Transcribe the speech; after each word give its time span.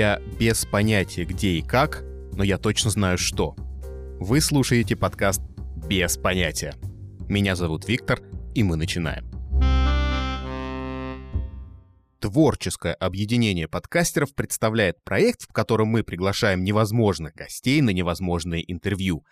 Я 0.00 0.18
без 0.38 0.64
понятия 0.64 1.26
где 1.26 1.58
и 1.58 1.60
как, 1.60 2.02
но 2.32 2.42
я 2.42 2.56
точно 2.56 2.88
знаю 2.88 3.18
что. 3.18 3.54
Вы 4.18 4.40
слушаете 4.40 4.96
подкаст 4.96 5.42
«Без 5.90 6.16
понятия». 6.16 6.72
Меня 7.28 7.54
зовут 7.54 7.86
Виктор, 7.86 8.18
и 8.54 8.62
мы 8.62 8.76
начинаем. 8.76 9.30
Творческое 12.18 12.94
объединение 12.94 13.68
подкастеров 13.68 14.34
представляет 14.34 15.04
проект, 15.04 15.42
в 15.42 15.52
котором 15.52 15.88
мы 15.88 16.02
приглашаем 16.02 16.64
невозможных 16.64 17.34
гостей 17.34 17.82
на 17.82 17.90
невозможные 17.90 18.72
интервью. 18.72 19.22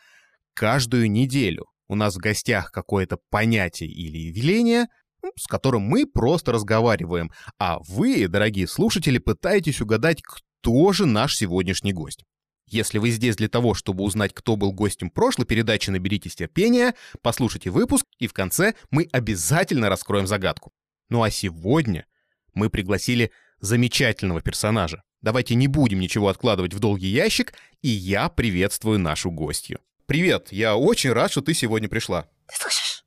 Каждую 0.52 1.10
неделю 1.10 1.64
у 1.88 1.94
нас 1.94 2.16
в 2.16 2.18
гостях 2.18 2.72
какое-то 2.72 3.16
понятие 3.30 3.88
или 3.88 4.18
явление, 4.18 4.88
ну, 5.22 5.32
с 5.34 5.46
которым 5.46 5.80
мы 5.80 6.04
просто 6.04 6.52
разговариваем, 6.52 7.30
а 7.58 7.78
вы, 7.88 8.28
дорогие 8.28 8.68
слушатели, 8.68 9.16
пытаетесь 9.16 9.80
угадать, 9.80 10.20
кто 10.60 10.92
же 10.92 11.06
наш 11.06 11.36
сегодняшний 11.36 11.92
гость. 11.92 12.24
Если 12.66 12.98
вы 12.98 13.10
здесь 13.10 13.36
для 13.36 13.48
того, 13.48 13.74
чтобы 13.74 14.04
узнать, 14.04 14.34
кто 14.34 14.56
был 14.56 14.72
гостем 14.72 15.08
прошлой 15.08 15.46
передачи, 15.46 15.90
наберитесь 15.90 16.34
терпения, 16.34 16.94
послушайте 17.22 17.70
выпуск, 17.70 18.04
и 18.18 18.26
в 18.26 18.32
конце 18.32 18.74
мы 18.90 19.08
обязательно 19.12 19.88
раскроем 19.88 20.26
загадку. 20.26 20.72
Ну 21.08 21.22
а 21.22 21.30
сегодня 21.30 22.06
мы 22.52 22.68
пригласили 22.68 23.30
замечательного 23.60 24.42
персонажа. 24.42 25.02
Давайте 25.22 25.54
не 25.54 25.68
будем 25.68 26.00
ничего 26.00 26.28
откладывать 26.28 26.74
в 26.74 26.80
долгий 26.80 27.08
ящик, 27.08 27.54
и 27.80 27.88
я 27.88 28.28
приветствую 28.28 28.98
нашу 28.98 29.30
гостью. 29.30 29.80
Привет, 30.06 30.48
я 30.50 30.76
очень 30.76 31.12
рад, 31.12 31.30
что 31.30 31.40
ты 31.40 31.54
сегодня 31.54 31.88
пришла. 31.88 32.28
Ты 32.46 32.56
слышишь? 32.56 33.04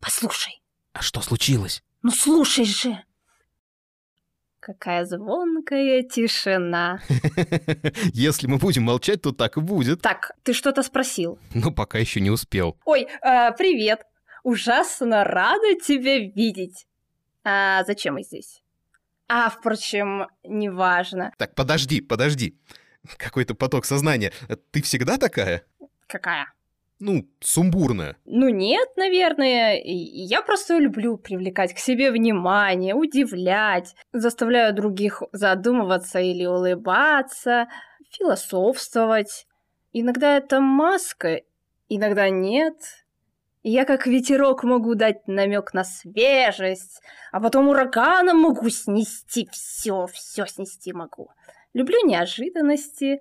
Послушай. 0.00 0.60
А 0.92 1.02
что 1.02 1.22
случилось? 1.22 1.82
Ну 2.02 2.10
слушай 2.10 2.64
же. 2.64 3.02
Какая 4.68 5.06
звонкая 5.06 6.02
тишина. 6.02 7.00
Если 8.12 8.46
мы 8.46 8.58
будем 8.58 8.82
молчать, 8.82 9.22
то 9.22 9.32
так 9.32 9.56
и 9.56 9.60
будет. 9.60 10.02
Так, 10.02 10.32
ты 10.42 10.52
что-то 10.52 10.82
спросил? 10.82 11.38
Ну, 11.54 11.72
пока 11.72 11.96
еще 11.96 12.20
не 12.20 12.28
успел. 12.28 12.76
Ой, 12.84 13.08
э, 13.22 13.52
привет. 13.52 14.02
Ужасно 14.42 15.24
рада 15.24 15.74
тебя 15.82 16.18
видеть. 16.18 16.86
А 17.44 17.82
зачем 17.84 18.16
мы 18.16 18.24
здесь? 18.24 18.62
А, 19.26 19.48
впрочем, 19.48 20.26
неважно. 20.44 21.32
Так, 21.38 21.54
подожди, 21.54 22.02
подожди. 22.02 22.60
Какой-то 23.16 23.54
поток 23.54 23.86
сознания. 23.86 24.34
Ты 24.70 24.82
всегда 24.82 25.16
такая? 25.16 25.64
Какая? 26.06 26.52
Ну, 27.00 27.28
сумбурная. 27.40 28.16
Ну 28.24 28.48
нет, 28.48 28.88
наверное. 28.96 29.80
Я 29.84 30.42
просто 30.42 30.78
люблю 30.78 31.16
привлекать 31.16 31.72
к 31.72 31.78
себе 31.78 32.10
внимание, 32.10 32.94
удивлять, 32.94 33.94
заставляю 34.12 34.74
других 34.74 35.22
задумываться 35.32 36.18
или 36.18 36.44
улыбаться, 36.44 37.68
философствовать. 38.10 39.46
Иногда 39.92 40.36
это 40.36 40.60
маска, 40.60 41.42
иногда 41.88 42.30
нет. 42.30 42.76
Я 43.62 43.84
как 43.84 44.06
ветерок 44.06 44.64
могу 44.64 44.94
дать 44.94 45.28
намек 45.28 45.74
на 45.74 45.84
свежесть, 45.84 47.00
а 47.32 47.40
потом 47.40 47.68
ураганом 47.68 48.38
могу 48.38 48.70
снести 48.70 49.48
все, 49.52 50.06
все 50.06 50.46
снести 50.46 50.92
могу. 50.92 51.30
Люблю 51.74 52.04
неожиданности. 52.04 53.20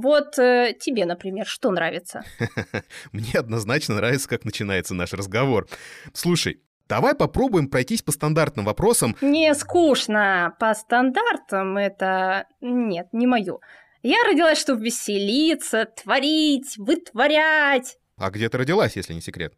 Вот 0.00 0.38
э, 0.38 0.76
тебе, 0.78 1.06
например, 1.06 1.44
что 1.44 1.72
нравится? 1.72 2.22
Мне 3.12 3.32
однозначно 3.34 3.96
нравится, 3.96 4.28
как 4.28 4.44
начинается 4.44 4.94
наш 4.94 5.12
разговор. 5.12 5.66
Слушай, 6.12 6.62
Давай 6.88 7.14
попробуем 7.14 7.68
пройтись 7.68 8.00
по 8.00 8.12
стандартным 8.12 8.64
вопросам. 8.64 9.14
Не 9.20 9.54
скучно. 9.54 10.56
По 10.58 10.72
стандартам 10.72 11.76
это... 11.76 12.46
Нет, 12.62 13.08
не 13.12 13.26
мое. 13.26 13.58
Я 14.02 14.24
родилась, 14.24 14.58
чтобы 14.58 14.86
веселиться, 14.86 15.84
творить, 15.84 16.78
вытворять. 16.78 17.98
А 18.16 18.30
где 18.30 18.48
ты 18.48 18.56
родилась, 18.56 18.96
если 18.96 19.12
не 19.12 19.20
секрет? 19.20 19.52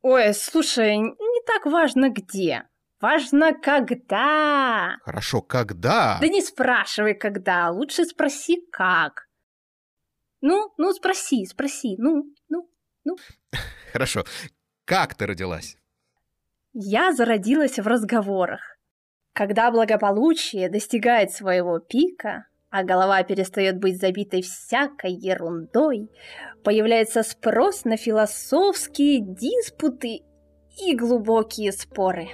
Ой, 0.00 0.32
слушай, 0.32 0.96
не 0.96 1.44
так 1.46 1.66
важно 1.66 2.08
где. 2.08 2.62
Важно 2.98 3.52
когда. 3.52 4.96
Хорошо, 5.04 5.42
когда? 5.42 6.16
Да 6.18 6.28
не 6.28 6.40
спрашивай 6.40 7.12
когда, 7.12 7.70
лучше 7.70 8.06
спроси 8.06 8.62
как. 8.72 9.27
Ну, 10.40 10.72
ну 10.76 10.92
спроси, 10.92 11.46
спроси, 11.46 11.96
ну, 11.98 12.24
ну, 12.48 12.68
ну. 13.04 13.16
Хорошо. 13.92 14.24
Как 14.84 15.14
ты 15.14 15.26
родилась? 15.26 15.76
Я 16.72 17.12
зародилась 17.12 17.78
в 17.78 17.86
разговорах. 17.86 18.60
Когда 19.32 19.70
благополучие 19.70 20.68
достигает 20.68 21.30
своего 21.30 21.78
пика, 21.78 22.46
а 22.70 22.84
голова 22.84 23.22
перестает 23.22 23.78
быть 23.78 24.00
забитой 24.00 24.42
всякой 24.42 25.12
ерундой, 25.12 26.10
появляется 26.64 27.22
спрос 27.22 27.84
на 27.84 27.96
философские 27.96 29.20
диспуты 29.20 30.20
и 30.80 30.94
глубокие 30.94 31.72
споры. 31.72 32.28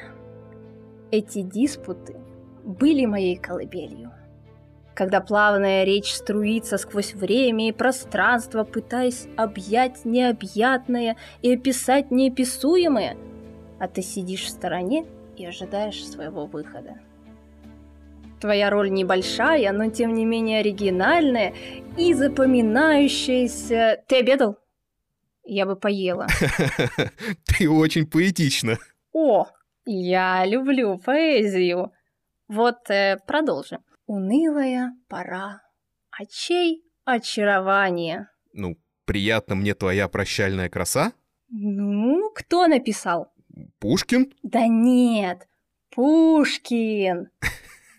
Эти 1.10 1.42
диспуты 1.42 2.16
были 2.64 3.06
моей 3.06 3.36
колыбелью. 3.36 4.12
Когда 4.94 5.20
плавная 5.20 5.82
речь 5.82 6.12
струится 6.12 6.78
сквозь 6.78 7.14
время 7.14 7.68
и 7.68 7.72
пространство, 7.72 8.62
пытаясь 8.62 9.26
объять 9.36 10.04
необъятное 10.04 11.16
и 11.42 11.54
описать 11.54 12.12
неописуемое, 12.12 13.16
а 13.80 13.88
ты 13.88 14.02
сидишь 14.02 14.44
в 14.44 14.50
стороне 14.50 15.04
и 15.36 15.44
ожидаешь 15.44 16.06
своего 16.06 16.46
выхода. 16.46 17.00
Твоя 18.40 18.70
роль 18.70 18.92
небольшая, 18.92 19.72
но 19.72 19.90
тем 19.90 20.14
не 20.14 20.24
менее 20.24 20.60
оригинальная 20.60 21.54
и 21.96 22.14
запоминающаяся. 22.14 24.04
Ты 24.06 24.20
обедал? 24.20 24.58
Я 25.44 25.66
бы 25.66 25.76
поела. 25.76 26.26
Ты 27.46 27.68
очень 27.68 28.06
поэтична. 28.06 28.78
О, 29.12 29.46
я 29.86 30.46
люблю 30.46 30.98
поэзию. 30.98 31.92
Вот 32.48 32.90
э, 32.90 33.18
продолжим. 33.26 33.80
Унылая 34.06 34.92
пора. 35.08 35.62
Очей 36.10 36.84
очарование. 37.04 38.28
Ну, 38.52 38.76
приятно 39.04 39.54
мне 39.54 39.74
твоя 39.74 40.08
прощальная 40.08 40.68
краса? 40.68 41.12
Ну, 41.48 42.30
кто 42.34 42.66
написал? 42.66 43.32
Пушкин? 43.78 44.32
Да 44.42 44.66
нет, 44.66 45.48
Пушкин. 45.90 47.30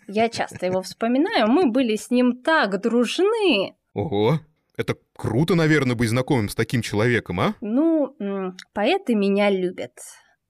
Я 0.07 0.29
часто 0.29 0.67
его 0.67 0.81
вспоминаю, 0.81 1.47
мы 1.47 1.71
были 1.71 1.95
с 1.95 2.11
ним 2.11 2.41
так 2.43 2.79
дружны. 2.81 3.75
Ого, 3.93 4.39
это 4.77 4.97
круто, 5.15 5.55
наверное, 5.55 5.95
быть 5.95 6.09
знакомым 6.09 6.49
с 6.49 6.55
таким 6.55 6.81
человеком, 6.81 7.39
а? 7.39 7.55
Ну, 7.61 8.15
поэты 8.73 9.15
меня 9.15 9.49
любят. 9.49 9.93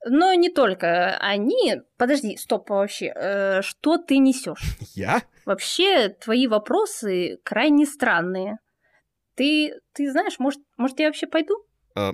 Но 0.07 0.33
не 0.35 0.49
только 0.49 1.17
они. 1.17 1.81
Подожди, 1.97 2.37
стоп, 2.37 2.69
вообще. 2.69 3.11
Э, 3.15 3.61
что 3.63 3.97
ты 3.97 4.19
несешь? 4.19 4.77
Я? 4.93 5.23
Вообще, 5.45 6.09
твои 6.09 6.47
вопросы 6.47 7.39
крайне 7.43 7.87
странные. 7.87 8.59
Ты, 9.35 9.73
ты 9.93 10.11
знаешь, 10.11 10.37
может, 10.37 10.61
может 10.77 10.99
я 10.99 11.07
вообще 11.07 11.25
пойду? 11.25 11.55
А... 11.95 12.13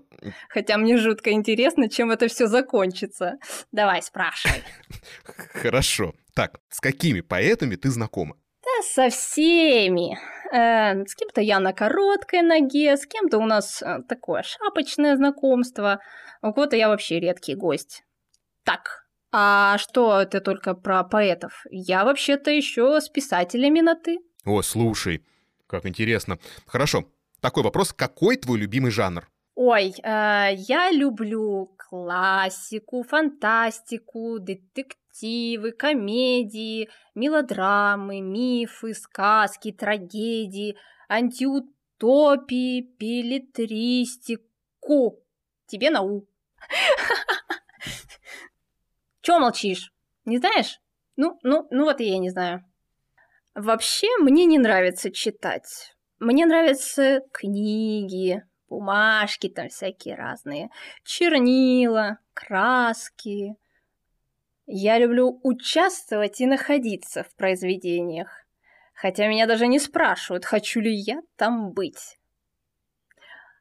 Хотя 0.49 0.77
мне 0.77 0.97
жутко 0.97 1.31
интересно, 1.31 1.89
чем 1.89 2.11
это 2.11 2.29
все 2.29 2.47
закончится. 2.47 3.37
Давай, 3.73 4.01
спрашивай. 4.01 4.63
Хорошо. 5.53 6.13
Так, 6.33 6.59
с 6.69 6.79
какими 6.79 7.19
поэтами 7.19 7.75
ты 7.75 7.89
знакома? 7.89 8.37
Да 8.63 8.83
со 8.83 9.09
всеми. 9.09 10.17
Э, 10.51 11.05
с 11.05 11.15
кем-то 11.15 11.41
я 11.41 11.59
на 11.59 11.73
короткой 11.73 12.41
ноге, 12.41 12.97
с 12.97 13.05
кем-то 13.05 13.37
у 13.37 13.45
нас 13.45 13.81
э, 13.81 13.99
такое 14.07 14.43
шапочное 14.43 15.15
знакомство, 15.15 16.01
у 16.41 16.51
кого-то 16.53 16.75
я 16.75 16.89
вообще 16.89 17.19
редкий 17.19 17.55
гость. 17.55 18.03
Так, 18.63 19.05
а 19.31 19.77
что 19.77 20.25
ты 20.25 20.41
только 20.41 20.73
про 20.73 21.03
поэтов? 21.03 21.63
Я 21.69 22.03
вообще-то 22.03 22.51
еще 22.51 22.99
с 22.99 23.07
писателями 23.07 23.79
на 23.79 23.95
ты. 23.95 24.19
О, 24.43 24.61
слушай, 24.61 25.23
как 25.67 25.85
интересно. 25.85 26.37
Хорошо, 26.65 27.05
такой 27.39 27.63
вопрос. 27.63 27.93
Какой 27.93 28.35
твой 28.35 28.59
любимый 28.59 28.91
жанр? 28.91 29.30
Ой, 29.55 29.93
э, 30.01 30.53
я 30.55 30.91
люблю 30.91 31.75
классику, 31.77 33.03
фантастику, 33.03 34.39
детективы, 34.39 35.73
комедии, 35.73 36.89
мелодрамы, 37.15 38.21
мифы, 38.21 38.93
сказки, 38.93 39.73
трагедии, 39.73 40.77
антиутопии, 41.09 42.87
билетристику. 42.97 44.47
Тебе 45.67 45.89
нау. 45.89 46.25
Чего 49.21 49.39
молчишь? 49.39 49.93
Не 50.25 50.37
знаешь? 50.37 50.79
Ну, 51.17 51.37
ну, 51.43 51.67
ну 51.71 51.83
вот 51.83 51.99
и 51.99 52.05
я 52.05 52.17
не 52.19 52.29
знаю. 52.29 52.63
Вообще, 53.53 54.07
мне 54.19 54.45
не 54.45 54.57
нравится 54.57 55.11
читать. 55.11 55.95
Мне 56.19 56.45
нравятся 56.45 57.21
книги, 57.33 58.43
бумажки 58.71 59.49
там 59.49 59.67
всякие 59.67 60.15
разные, 60.15 60.69
чернила, 61.03 62.17
краски. 62.33 63.55
Я 64.65 64.97
люблю 64.97 65.39
участвовать 65.43 66.39
и 66.39 66.45
находиться 66.45 67.23
в 67.23 67.35
произведениях. 67.35 68.29
Хотя 68.93 69.27
меня 69.27 69.45
даже 69.45 69.67
не 69.67 69.79
спрашивают, 69.79 70.45
хочу 70.45 70.79
ли 70.79 70.93
я 70.93 71.21
там 71.35 71.73
быть. 71.73 72.17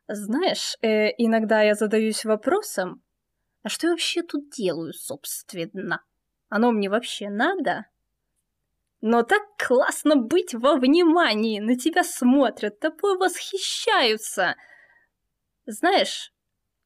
Знаешь, 0.06 0.76
э, 0.82 1.08
иногда 1.18 1.62
я 1.62 1.74
задаюсь 1.74 2.24
вопросом, 2.24 3.02
а 3.62 3.68
что 3.68 3.86
я 3.88 3.92
вообще 3.92 4.22
тут 4.22 4.50
делаю, 4.50 4.92
собственно? 4.92 6.02
Оно 6.48 6.72
мне 6.72 6.88
вообще 6.88 7.30
надо? 7.30 7.86
Но 9.00 9.22
так 9.22 9.42
классно 9.56 10.16
быть 10.16 10.54
во 10.54 10.76
внимании, 10.76 11.58
на 11.58 11.76
тебя 11.76 12.04
смотрят, 12.04 12.80
тобой 12.80 13.16
восхищаются. 13.16 14.56
Знаешь, 15.70 16.32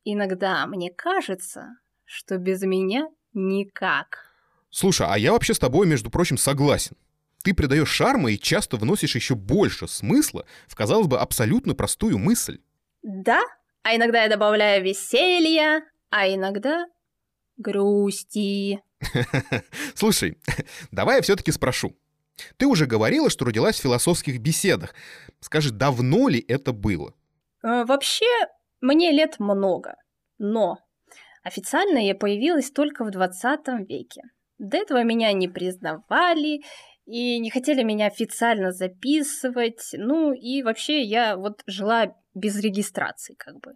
иногда 0.04 0.66
мне 0.66 0.90
кажется, 0.90 1.78
что 2.04 2.36
без 2.36 2.60
меня 2.62 3.08
никак. 3.32 4.26
Слушай, 4.68 5.06
а 5.08 5.16
я 5.16 5.32
вообще 5.32 5.54
с 5.54 5.58
тобой, 5.58 5.86
между 5.86 6.10
прочим, 6.10 6.36
согласен. 6.36 6.94
Ты 7.42 7.54
придаешь 7.54 7.88
шарма 7.88 8.30
и 8.32 8.38
часто 8.38 8.76
вносишь 8.76 9.14
еще 9.14 9.36
больше 9.36 9.88
смысла 9.88 10.44
в, 10.66 10.74
казалось 10.74 11.06
бы, 11.06 11.18
абсолютно 11.18 11.74
простую 11.74 12.18
мысль. 12.18 12.60
Да, 13.02 13.40
а 13.82 13.96
иногда 13.96 14.24
я 14.24 14.28
добавляю 14.28 14.84
веселья, 14.84 15.82
а 16.10 16.28
иногда 16.28 16.84
грусти. 17.56 18.82
Слушай, 19.94 20.36
давай 20.90 21.16
я 21.16 21.22
все-таки 21.22 21.52
спрошу. 21.52 21.96
Ты 22.58 22.66
уже 22.66 22.84
говорила, 22.84 23.30
что 23.30 23.46
родилась 23.46 23.78
в 23.78 23.82
философских 23.82 24.40
беседах. 24.40 24.94
Скажи, 25.40 25.70
давно 25.70 26.28
ли 26.28 26.44
это 26.46 26.72
было? 26.72 27.14
Э, 27.62 27.84
вообще, 27.86 28.26
мне 28.84 29.12
лет 29.12 29.40
много, 29.40 29.96
но 30.38 30.78
официально 31.42 31.98
я 31.98 32.14
появилась 32.14 32.70
только 32.70 33.04
в 33.04 33.10
20 33.10 33.88
веке. 33.88 34.22
До 34.58 34.76
этого 34.76 35.02
меня 35.02 35.32
не 35.32 35.48
признавали 35.48 36.62
и 37.06 37.38
не 37.38 37.50
хотели 37.50 37.82
меня 37.82 38.06
официально 38.06 38.72
записывать. 38.72 39.90
Ну 39.94 40.32
и 40.32 40.62
вообще 40.62 41.02
я 41.02 41.36
вот 41.36 41.62
жила 41.66 42.14
без 42.34 42.60
регистрации 42.60 43.34
как 43.34 43.58
бы. 43.60 43.72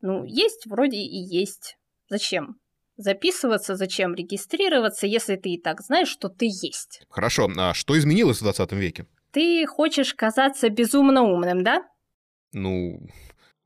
Ну, 0.00 0.24
есть 0.24 0.66
вроде 0.66 0.98
и 0.98 1.16
есть. 1.16 1.76
Зачем? 2.08 2.60
Записываться, 2.96 3.74
зачем 3.74 4.14
регистрироваться, 4.14 5.06
если 5.08 5.34
ты 5.34 5.50
и 5.50 5.60
так 5.60 5.80
знаешь, 5.80 6.08
что 6.08 6.28
ты 6.28 6.46
есть. 6.46 7.02
Хорошо, 7.10 7.50
а 7.56 7.74
что 7.74 7.98
изменилось 7.98 8.38
в 8.38 8.42
20 8.42 8.72
веке? 8.72 9.06
Ты 9.32 9.66
хочешь 9.66 10.14
казаться 10.14 10.68
безумно 10.68 11.22
умным, 11.22 11.64
да? 11.64 11.84
Ну, 12.52 13.00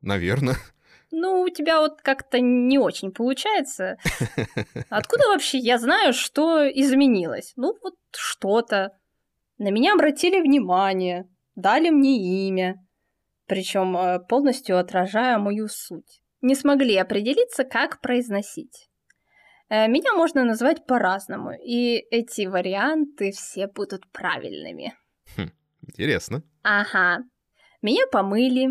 наверное. 0.02 0.56
Ну, 1.14 1.42
у 1.42 1.50
тебя 1.50 1.80
вот 1.80 2.00
как-то 2.00 2.40
не 2.40 2.78
очень 2.78 3.12
получается. 3.12 3.98
Откуда 4.88 5.28
вообще 5.28 5.58
я 5.58 5.76
знаю, 5.76 6.14
что 6.14 6.66
изменилось? 6.66 7.52
Ну, 7.56 7.76
вот 7.82 7.96
что-то. 8.16 8.96
На 9.58 9.70
меня 9.70 9.92
обратили 9.92 10.40
внимание, 10.40 11.28
дали 11.54 11.90
мне 11.90 12.48
имя, 12.48 12.76
причем 13.46 13.94
э, 13.94 14.20
полностью 14.20 14.78
отражая 14.78 15.36
мою 15.36 15.68
суть. 15.68 16.22
Не 16.40 16.54
смогли 16.54 16.96
определиться, 16.96 17.64
как 17.64 18.00
произносить. 18.00 18.88
Э, 19.68 19.88
меня 19.88 20.14
можно 20.14 20.44
назвать 20.44 20.86
по-разному, 20.86 21.52
и 21.52 21.96
эти 22.10 22.46
варианты 22.46 23.32
все 23.32 23.66
будут 23.66 24.10
правильными. 24.12 24.94
Хм, 25.36 25.50
интересно. 25.86 26.42
Ага. 26.62 27.24
Меня 27.82 28.06
помыли, 28.10 28.68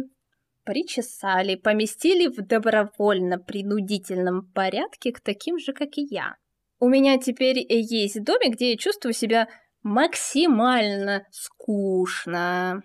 причесали, 0.71 1.55
поместили 1.55 2.27
в 2.27 2.37
добровольно-принудительном 2.37 4.49
порядке 4.53 5.11
к 5.11 5.19
таким 5.19 5.59
же, 5.59 5.73
как 5.73 5.97
и 5.97 6.07
я. 6.09 6.37
У 6.79 6.87
меня 6.87 7.17
теперь 7.17 7.65
есть 7.67 8.23
домик, 8.23 8.53
где 8.53 8.71
я 8.71 8.77
чувствую 8.77 9.11
себя 9.11 9.49
максимально 9.83 11.27
скучно. 11.29 12.83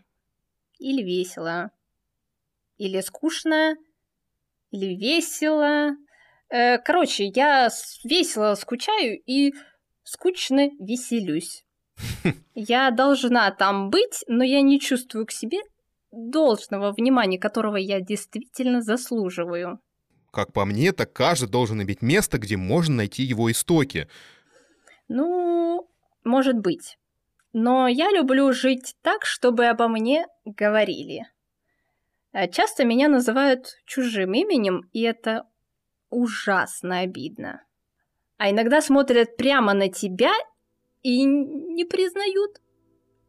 Или 0.80 1.04
весело. 1.04 1.70
Или 2.76 3.00
скучно. 3.02 3.76
Или 4.72 4.96
весело. 4.96 5.90
Э, 6.48 6.78
короче, 6.78 7.26
я 7.26 7.68
весело 8.02 8.56
скучаю 8.56 9.16
и 9.26 9.54
скучно 10.02 10.70
веселюсь. 10.80 11.64
Я 12.56 12.90
должна 12.90 13.48
там 13.52 13.90
быть, 13.90 14.24
но 14.26 14.42
я 14.42 14.60
не 14.60 14.80
чувствую 14.80 15.24
к 15.24 15.30
себе 15.30 15.60
должного 16.16 16.92
внимания, 16.92 17.38
которого 17.38 17.76
я 17.76 18.00
действительно 18.00 18.82
заслуживаю. 18.82 19.78
Как 20.32 20.52
по 20.52 20.64
мне, 20.64 20.92
так 20.92 21.12
каждый 21.12 21.48
должен 21.48 21.82
иметь 21.82 22.02
место, 22.02 22.38
где 22.38 22.56
можно 22.56 22.96
найти 22.96 23.22
его 23.22 23.50
истоки. 23.50 24.08
Ну, 25.08 25.88
может 26.24 26.58
быть. 26.58 26.98
Но 27.52 27.88
я 27.88 28.10
люблю 28.10 28.52
жить 28.52 28.96
так, 29.02 29.24
чтобы 29.24 29.66
обо 29.66 29.88
мне 29.88 30.26
говорили. 30.44 31.26
Э, 32.32 32.50
часто 32.50 32.84
меня 32.84 33.08
называют 33.08 33.78
чужим 33.86 34.34
именем, 34.34 34.90
и 34.92 35.02
это 35.02 35.46
ужасно 36.10 37.00
обидно. 37.00 37.62
А 38.36 38.50
иногда 38.50 38.82
смотрят 38.82 39.36
прямо 39.36 39.72
на 39.72 39.88
тебя 39.88 40.32
и 41.02 41.24
не 41.24 41.84
признают. 41.84 42.60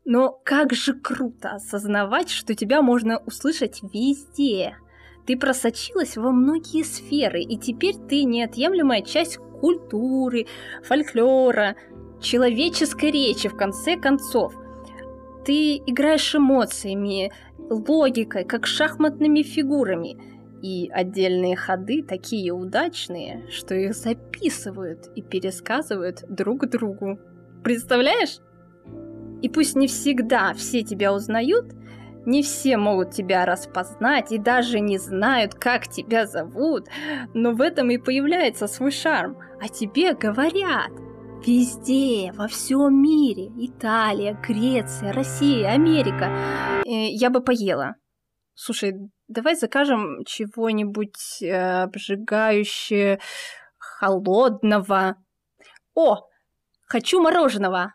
Но 0.10 0.40
как 0.46 0.72
же 0.72 0.94
круто 0.94 1.56
осознавать, 1.56 2.30
что 2.30 2.56
тебя 2.56 2.82
можно 2.82 3.18
услышать 3.26 3.82
везде. 3.84 4.78
Ты 5.26 5.38
просочилась 5.38 6.16
во 6.16 6.32
многие 6.32 6.84
сферы, 6.86 7.42
и 7.42 7.58
теперь 7.58 7.96
ты 8.08 8.24
неотъемлемая 8.24 9.02
часть 9.02 9.38
культуры, 9.60 10.48
фольклора, 10.82 11.76
человеческой 12.22 13.12
речи, 13.12 13.50
в 13.50 13.58
конце 13.58 13.98
концов. 13.98 14.56
Ты 15.44 15.76
играешь 15.76 16.34
эмоциями, 16.34 17.34
логикой, 17.58 18.46
как 18.46 18.66
шахматными 18.66 19.44
фигурами– 19.44 20.18
и 20.60 20.90
отдельные 20.92 21.56
ходы 21.56 22.02
такие 22.02 22.52
удачные, 22.52 23.46
что 23.52 23.76
их 23.76 23.94
записывают 23.94 25.08
и 25.16 25.22
пересказывают 25.22 26.26
друг 26.28 26.68
другу. 26.68 27.20
Представляешь? 27.64 28.40
И 29.42 29.50
пусть 29.50 29.76
не 29.76 29.88
всегда 29.88 30.54
все 30.54 30.84
тебя 30.84 31.14
узнают, 31.14 31.74
не 32.26 32.44
все 32.44 32.78
могут 32.78 33.12
тебя 33.12 33.46
распознать 33.46 34.34
и 34.34 34.38
даже 34.38 34.82
не 34.82 34.98
знают, 34.98 35.56
как 35.56 35.88
тебя 35.88 36.28
зовут, 36.28 36.88
но 37.34 37.54
в 37.54 37.62
этом 37.62 37.90
и 37.90 37.98
появляется 37.98 38.68
свой 38.68 38.92
шарм. 38.92 39.38
А 39.62 39.70
тебе 39.70 40.14
говорят. 40.14 40.92
Везде, 41.46 42.34
во 42.34 42.48
всем 42.48 43.02
мире. 43.02 43.50
Италия, 43.58 44.34
Греция, 44.46 45.14
Россия, 45.14 45.70
Америка. 45.70 46.26
Э, 46.86 47.10
я 47.10 47.30
бы 47.30 47.42
поела. 47.42 47.96
Слушай, 48.56 48.94
давай 49.28 49.56
закажем 49.56 50.26
чего-нибудь 50.26 51.42
э, 51.42 51.84
обжигающее, 51.84 53.20
холодного. 53.78 55.16
О, 55.96 56.28
хочу 56.86 57.22
мороженого. 57.22 57.94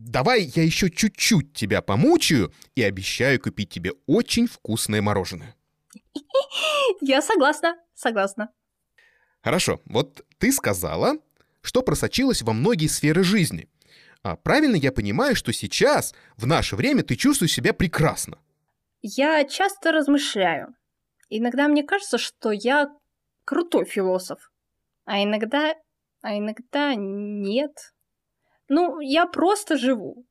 Давай 0.00 0.44
я 0.54 0.62
еще 0.62 0.90
чуть-чуть 0.90 1.52
тебя 1.52 1.82
помучаю 1.82 2.52
и 2.76 2.82
обещаю 2.82 3.40
купить 3.40 3.70
тебе 3.70 3.92
очень 4.06 4.46
вкусное 4.46 5.02
мороженое. 5.02 5.56
Я 7.00 7.20
согласна, 7.20 7.76
согласна. 7.94 8.50
Хорошо, 9.42 9.80
вот 9.86 10.24
ты 10.38 10.52
сказала, 10.52 11.16
что 11.62 11.82
просочилась 11.82 12.42
во 12.42 12.52
многие 12.52 12.86
сферы 12.86 13.24
жизни. 13.24 13.68
А 14.22 14.36
правильно 14.36 14.76
я 14.76 14.92
понимаю, 14.92 15.34
что 15.34 15.52
сейчас, 15.52 16.14
в 16.36 16.46
наше 16.46 16.76
время, 16.76 17.02
ты 17.02 17.16
чувствуешь 17.16 17.52
себя 17.52 17.72
прекрасно? 17.72 18.38
Я 19.02 19.44
часто 19.44 19.90
размышляю. 19.90 20.74
Иногда 21.28 21.66
мне 21.66 21.82
кажется, 21.82 22.18
что 22.18 22.52
я 22.52 22.88
крутой 23.44 23.84
философ. 23.84 24.50
А 25.04 25.22
иногда... 25.22 25.74
А 26.22 26.36
иногда 26.36 26.94
нет. 26.94 27.72
Ну, 28.68 29.00
я 29.00 29.26
просто 29.26 29.76
живу. 29.76 30.26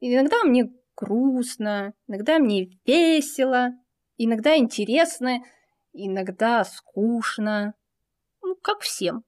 Иногда 0.00 0.44
мне 0.44 0.72
грустно, 0.96 1.94
иногда 2.06 2.38
мне 2.38 2.78
весело, 2.86 3.70
иногда 4.18 4.56
интересно, 4.56 5.44
иногда 5.92 6.64
скучно. 6.64 7.74
Ну, 8.42 8.56
как 8.56 8.80
всем. 8.80 9.24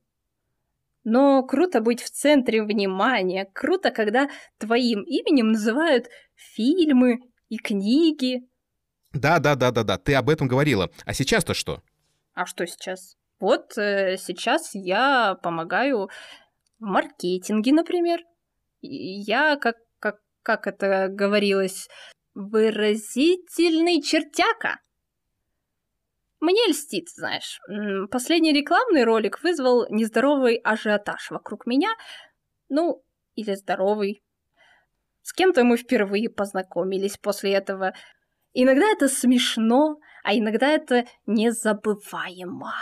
Но 1.05 1.43
круто 1.43 1.81
быть 1.81 2.03
в 2.03 2.11
центре 2.11 2.63
внимания, 2.63 3.49
круто, 3.53 3.91
когда 3.91 4.29
твоим 4.59 5.03
именем 5.03 5.53
называют 5.53 6.09
фильмы 6.35 7.21
и 7.49 7.59
книги, 7.59 8.49
да, 9.15 9.39
да, 9.39 9.55
да, 9.55 9.71
да, 9.71 9.85
да, 9.85 9.97
ты 9.97 10.15
об 10.15 10.29
этом 10.29 10.49
говорила. 10.49 10.91
А 11.07 11.15
сейчас-то 11.15 11.55
что? 11.55 11.83
А 12.35 12.47
что 12.47 12.67
сейчас? 12.67 13.17
Вот 13.39 13.79
э, 13.79 14.17
сейчас 14.19 14.71
я 14.75 15.37
помогаю 15.41 16.09
в 16.81 16.85
маркетинге, 16.85 17.73
например. 17.73 18.25
Я, 18.87 19.57
как, 19.57 19.77
как, 19.99 20.19
как 20.43 20.67
это 20.67 21.09
говорилось, 21.09 21.89
выразительный 22.35 24.03
чертяка. 24.03 24.81
Мне 26.41 26.61
льстит, 26.69 27.09
знаешь. 27.09 27.59
Последний 28.11 28.53
рекламный 28.53 29.05
ролик 29.05 29.43
вызвал 29.43 29.87
нездоровый 29.89 30.57
ажиотаж 30.57 31.31
вокруг 31.31 31.65
меня. 31.65 31.95
Ну, 32.69 33.03
или 33.35 33.55
здоровый. 33.55 34.23
С 35.23 35.33
кем-то 35.33 35.65
мы 35.65 35.79
впервые 35.79 36.29
познакомились 36.29 37.17
после 37.17 37.55
этого. 37.55 37.95
Иногда 38.53 38.85
это 38.91 39.09
смешно, 39.09 39.99
а 40.23 40.35
иногда 40.35 40.69
это 40.69 41.07
незабываемо. 41.25 42.75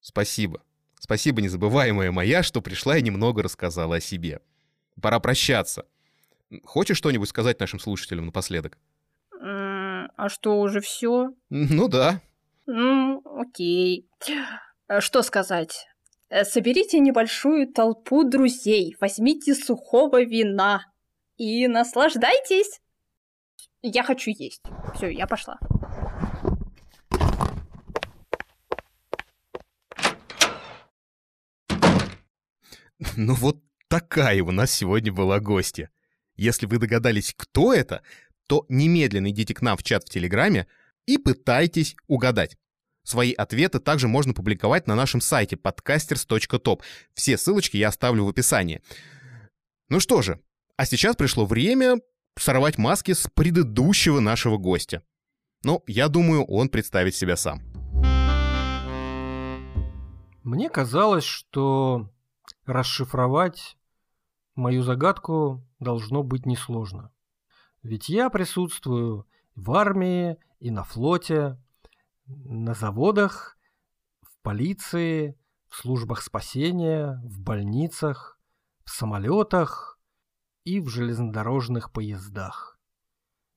Спасибо. 0.00 0.62
Спасибо, 1.00 1.40
незабываемая 1.40 2.12
моя, 2.12 2.42
что 2.42 2.60
пришла 2.60 2.98
и 2.98 3.02
немного 3.02 3.42
рассказала 3.42 3.96
о 3.96 4.00
себе. 4.00 4.42
Пора 5.00 5.20
прощаться. 5.20 5.86
Хочешь 6.64 6.96
что-нибудь 6.96 7.28
сказать 7.28 7.60
нашим 7.60 7.78
слушателям 7.78 8.26
напоследок? 8.26 8.78
А 9.40 10.28
что, 10.28 10.60
уже 10.60 10.80
все? 10.80 11.30
Ну 11.50 11.88
да. 11.88 12.20
Ну, 12.66 13.22
окей. 13.24 14.08
Что 15.00 15.22
сказать? 15.22 15.86
Э, 16.30 16.44
соберите 16.44 16.98
небольшую 16.98 17.72
толпу 17.72 18.24
друзей, 18.24 18.96
возьмите 19.00 19.54
сухого 19.54 20.22
вина 20.24 20.84
и 21.36 21.68
наслаждайтесь. 21.68 22.80
Я 23.80 24.02
хочу 24.02 24.30
есть. 24.30 24.62
Все, 24.96 25.08
я 25.08 25.26
пошла. 25.26 25.58
Ну 33.16 33.34
вот 33.34 33.62
такая 33.88 34.42
у 34.42 34.50
нас 34.50 34.70
сегодня 34.70 35.12
была 35.12 35.40
гостья. 35.40 35.90
Если 36.36 36.66
вы 36.66 36.78
догадались, 36.78 37.34
кто 37.36 37.74
это, 37.74 38.02
то 38.46 38.64
немедленно 38.68 39.30
идите 39.30 39.54
к 39.54 39.62
нам 39.62 39.76
в 39.76 39.82
чат 39.82 40.04
в 40.04 40.10
Телеграме 40.10 40.66
и 41.06 41.18
пытайтесь 41.18 41.96
угадать. 42.06 42.56
Свои 43.02 43.32
ответы 43.32 43.80
также 43.80 44.06
можно 44.06 44.34
публиковать 44.34 44.86
на 44.86 44.94
нашем 44.94 45.22
сайте 45.22 45.56
podcasters.top. 45.56 46.82
Все 47.14 47.38
ссылочки 47.38 47.78
я 47.78 47.88
оставлю 47.88 48.24
в 48.24 48.28
описании. 48.28 48.82
Ну 49.88 49.98
что 49.98 50.20
же, 50.20 50.40
а 50.76 50.84
сейчас 50.84 51.16
пришло 51.16 51.46
время 51.46 51.96
сорвать 52.38 52.76
маски 52.76 53.12
с 53.14 53.26
предыдущего 53.32 54.20
нашего 54.20 54.58
гостя. 54.58 55.02
Ну, 55.64 55.82
я 55.86 56.08
думаю, 56.08 56.44
он 56.44 56.68
представит 56.68 57.16
себя 57.16 57.36
сам. 57.36 57.62
Мне 60.44 60.68
казалось, 60.68 61.24
что 61.24 62.10
расшифровать 62.66 63.77
мою 64.58 64.82
загадку 64.82 65.64
должно 65.78 66.22
быть 66.22 66.44
несложно. 66.44 67.12
Ведь 67.82 68.08
я 68.08 68.28
присутствую 68.28 69.26
в 69.54 69.72
армии 69.72 70.36
и 70.58 70.70
на 70.70 70.82
флоте, 70.82 71.58
на 72.26 72.74
заводах, 72.74 73.56
в 74.20 74.42
полиции, 74.42 75.38
в 75.68 75.76
службах 75.76 76.22
спасения, 76.22 77.22
в 77.24 77.40
больницах, 77.40 78.40
в 78.84 78.90
самолетах 78.90 80.00
и 80.64 80.80
в 80.80 80.88
железнодорожных 80.88 81.92
поездах. 81.92 82.80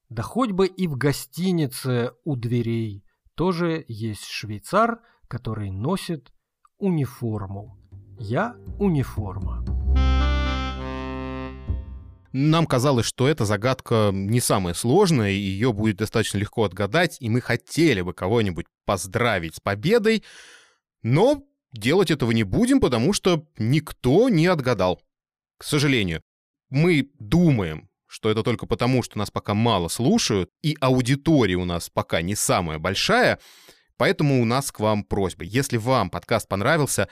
Да 0.10 0.22
хоть 0.22 0.52
бы 0.52 0.68
и 0.68 0.88
в 0.88 0.98
гостинице 0.98 2.12
у 2.24 2.36
дверей 2.36 3.04
тоже 3.34 3.86
есть 3.88 4.26
швейцар, 4.26 5.02
который 5.28 5.72
носит 5.72 6.32
униформу. 6.78 7.80
Я 8.20 8.56
униформа. 8.78 9.71
Нам 12.34 12.66
казалось, 12.66 13.06
что 13.06 13.28
эта 13.28 13.46
загадка 13.46 14.12
не 14.14 14.40
самая 14.40 14.74
сложная, 14.74 15.32
и 15.32 15.36
ее 15.36 15.74
будет 15.74 15.98
достаточно 15.98 16.38
легко 16.38 16.64
отгадать, 16.64 17.18
и 17.20 17.30
мы 17.30 17.42
хотели 17.42 18.02
бы 18.02 18.14
кого-нибудь 18.14 18.68
поздравить 18.86 19.56
с 19.56 19.60
победой, 19.60 20.24
но 21.04 21.44
делать 21.74 22.12
этого 22.12 22.32
не 22.32 22.44
будем, 22.44 22.80
потому 22.80 23.12
что 23.14 23.46
никто 23.58 24.30
не 24.30 24.48
отгадал. 24.48 25.02
К 25.58 25.64
сожалению, 25.64 26.22
мы 26.70 27.12
думаем, 27.20 27.90
что 28.08 28.30
это 28.30 28.44
только 28.44 28.66
потому, 28.66 29.04
что 29.04 29.18
нас 29.18 29.30
пока 29.30 29.54
мало 29.54 29.88
слушают, 29.88 30.50
и 30.62 30.78
аудитория 30.80 31.56
у 31.56 31.66
нас 31.66 31.90
пока 31.90 32.22
не 32.22 32.36
самая 32.36 32.78
большая, 32.78 33.40
поэтому 33.98 34.42
у 34.42 34.46
нас 34.46 34.72
к 34.72 34.80
вам 34.80 35.04
просьба. 35.04 35.44
Если 35.44 35.78
вам 35.78 36.10
подкаст 36.10 36.48
понравился, 36.48 37.10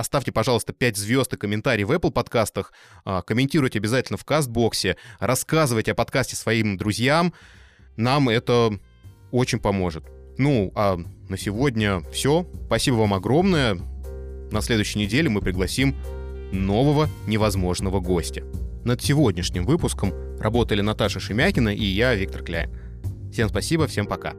Оставьте, 0.00 0.32
пожалуйста, 0.32 0.72
5 0.72 0.96
звезд 0.96 1.34
и 1.34 1.36
комментарий 1.36 1.84
в 1.84 1.92
Apple 1.92 2.10
подкастах. 2.10 2.72
А, 3.04 3.20
комментируйте 3.20 3.80
обязательно 3.80 4.16
в 4.16 4.24
Кастбоксе. 4.24 4.96
Рассказывайте 5.18 5.92
о 5.92 5.94
подкасте 5.94 6.36
своим 6.36 6.78
друзьям. 6.78 7.34
Нам 7.98 8.30
это 8.30 8.80
очень 9.30 9.58
поможет. 9.58 10.04
Ну, 10.38 10.72
а 10.74 10.96
на 11.28 11.36
сегодня 11.36 12.00
все. 12.12 12.46
Спасибо 12.64 12.94
вам 12.94 13.12
огромное. 13.12 13.78
На 14.50 14.62
следующей 14.62 15.00
неделе 15.00 15.28
мы 15.28 15.42
пригласим 15.42 15.94
нового 16.50 17.10
невозможного 17.26 18.00
гостя. 18.00 18.42
Над 18.86 19.02
сегодняшним 19.02 19.66
выпуском 19.66 20.14
работали 20.40 20.80
Наташа 20.80 21.20
Шемякина 21.20 21.74
и 21.74 21.84
я, 21.84 22.14
Виктор 22.14 22.42
Кляйн. 22.42 22.70
Всем 23.30 23.50
спасибо, 23.50 23.86
всем 23.86 24.06
пока. 24.06 24.32